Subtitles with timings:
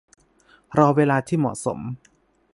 [0.77, 1.79] รอเวลาที่เหมาะสม